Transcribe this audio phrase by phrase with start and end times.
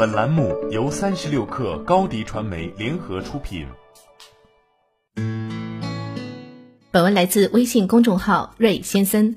[0.00, 3.66] 本栏目由三十六氪高低传媒联合出品。
[6.90, 9.36] 本文来自微信公众号瑞先森。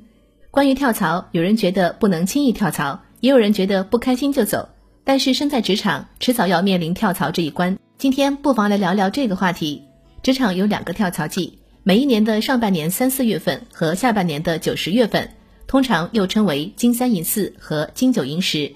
[0.52, 4.70] 关于跳槽，有人觉得不能轻易跳槽，也有人觉得不开心就走。
[5.04, 7.78] 但是身在职场，迟早要面临跳槽这一关。
[7.98, 9.84] 今天不妨来聊聊这个话题。
[10.22, 15.30] 职场有两个跳槽季，每一年的上半年三四月份和下半年的九十月份，
[15.68, 18.74] 通常又称为金三银四和金九银十。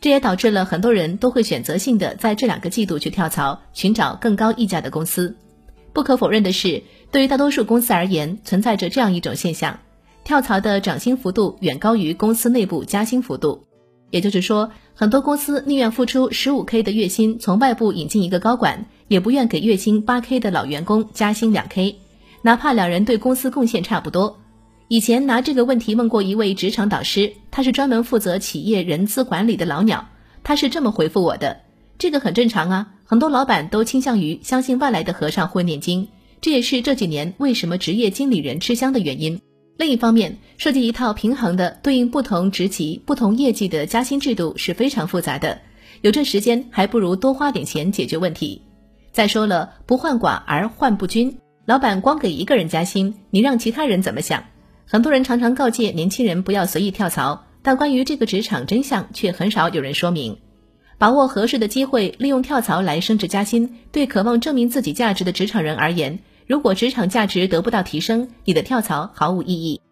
[0.00, 5.36] 这也导致了很多人都会选择性的在这两个季度去跳槽，寻找更高溢价的公司。
[5.92, 9.80] 不可否认的是，对于大多数公司而言，存在着这样一种现象：
[10.22, 13.64] 跳槽的涨薪幅度远高于公司内部加薪幅度。
[14.10, 21.96] 也就是说，很多公司宁愿付出十五 K 的月薪从外部引进一个高管，也不愿给月薪八 K 的老员工加薪两 K，
[22.42, 24.38] 哪怕两人对公司贡献差不多。
[24.90, 30.08] 以前拿这个问题问过一位职场导师，他是专门负责企业人资管理的老鸟，
[30.42, 31.60] 他是这么回复我的：
[31.98, 36.08] 这个很正常啊，很多老板都倾向于相信外来的和尚会念经，
[36.40, 39.38] 这也是这几年为什么职业经理人吃香的原因。
[39.76, 45.60] 另一方面，设计一套平衡的对应不同职级、不同业绩的加薪制度是非常复杂的，
[46.00, 48.62] 有这时间还不如多花点钱解决问题。
[49.12, 54.42] 再说了，不患寡而患不均，老板光给一个人加薪，你让其他人怎么想？
[54.90, 60.38] 很多人常常告诫年轻人不要随意跳槽，但关于这个职场真相却很少有人说明。
[60.96, 69.82] 把握合适的机会，利用跳槽来升职加薪，对渴望证明自己价值的职场人而言，如果职场价值得不到提升，你的跳槽毫无意义。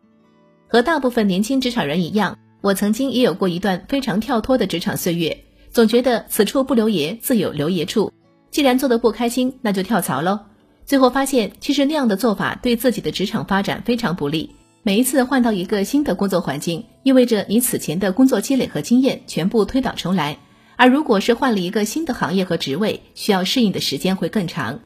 [0.67, 8.15] 和大部分年轻职场人一样，我曾经也有过一段非常跳脱的职场岁月，总觉得此处不留爷，自有留爷处。
[8.51, 10.41] 既然做得不开心，那就跳槽喽。
[10.87, 14.57] 最后发现，其实那样的做法对自己的职场发展非常不利。
[14.87, 20.39] 每一次换到一个新的工作环境，意味着你此前的工作积累和经验全部推倒重来。
[20.77, 24.79] 而如果是换了一个新的行业和职位，需要适应的时间会更长。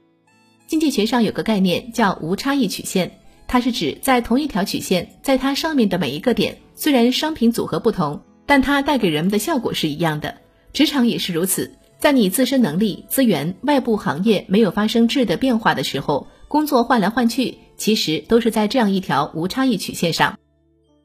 [0.67, 10.35] 经济学上有个概念叫无差异曲线，它是指在同一条曲线，在它上面的每一个点，虽然商品组合不同，但它带给人们的效果是一样的。
[10.73, 17.59] 职场也是如此，在你自身能力、资源、外部行业没有发生质的变化的时候，工作换来换去。
[17.77, 20.39] 其实都是在这样一条无差异曲线上，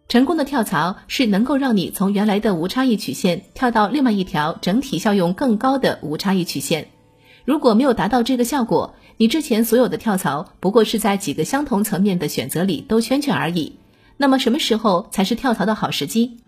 [0.09, 6.89] 成功的跳槽是能够让你从原来的无差异曲线跳到另外一条整体效用更高的无差异曲线。
[7.45, 13.77] 如果没有达到这个效果，你之前所有的跳槽不过是在几个相同层面的选择里兜圈圈而已。
[14.17, 16.39] 那么什么时候才是跳槽的好时机？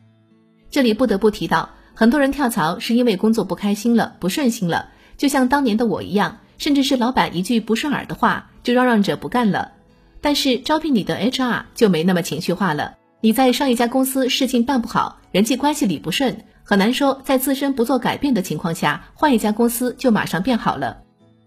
[0.69, 9.72] 这里不得不提到，很多人跳槽是因为工作不开心了、不顺心了，就像当年的我一样，甚至是老板一句不顺耳的话就嚷嚷着不干了。
[10.19, 12.95] 但是招聘你的 HR 就没那么情绪化了。
[13.22, 20.97] 你在上一家公司事情办不好，人际关系理不顺，很难说在自身不做改变的情况下，换一家公司就马上变好了。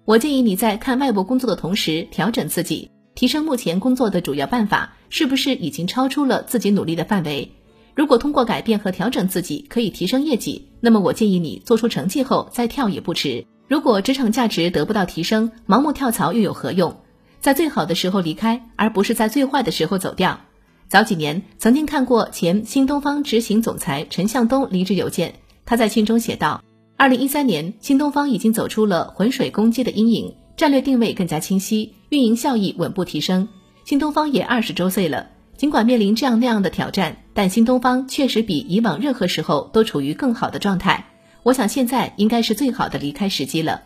[0.05, 7.53] 我建议你在看外部工作的同时，调整自己，提升目前工作的主要办法是不是已经超出了自己努力的范围。
[7.95, 13.45] 如果通过改变和调整自己可以提升业绩，那么我建议你做出成绩后再跳也不迟。
[13.71, 16.93] 如果职场价值得不到提升，盲目跳槽又有何用？
[17.41, 20.41] 在最好的时候离开，而不是在最坏的时候走掉。
[20.89, 25.33] 早几年曾经看过前新东方执行总裁陈向东离职邮件，
[25.65, 26.61] 他在信中写道
[26.99, 33.47] ：“二零一三年，新东方已经走出了浑水攻击的阴影，战略定位更加清晰，运营效益稳步提升。
[33.85, 41.07] 新东方也二十周岁了，尽管面临这样那样的挑战，但新东方确实比以往任何时候都处于更好的状态。
[41.43, 43.83] 我想现在应该是最好的离开时机了。”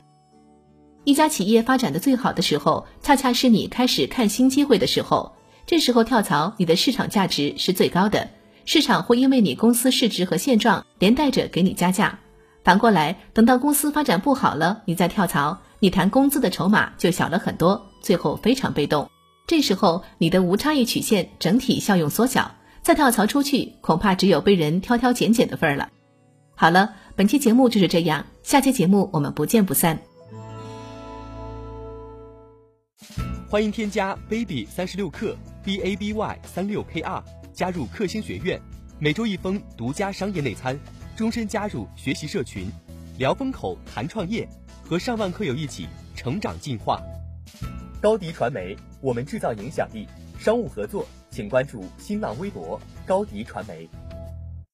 [1.05, 5.35] 一家企业发展的最好的时候，恰恰是你开始看新机会的时候。
[5.67, 8.29] 这时候跳槽，你的市场价值是最高的，
[8.65, 12.19] 市场会因为你公司市值和现状，连带着给你加价。
[12.63, 19.11] 反过来，等到公司发展不好了，你再跳槽，你谈工资的筹码就小了很多，最后非常被动。
[19.47, 25.89] 这时候，你的无差异曲线整体效用缩小，再跳槽出去，恐怕只有被人挑挑拣拣的份儿了。
[26.55, 29.97] 好了，本期节目就是这样，下期节目我们不见不散。
[33.49, 37.23] 欢迎添加 baby 三十六克 b a b y 三六 k r
[37.53, 38.61] 加入克星学院，
[38.99, 40.77] 每周一封独家商业内参，
[41.15, 42.67] 终身加入学习社群，
[43.17, 44.49] 聊风口谈创业，
[44.83, 47.01] 和上万课友一起成长进化。
[48.01, 50.09] 高迪传媒，我们制造影响力。
[50.37, 53.89] 商务合作，请关注新浪微博高迪传媒。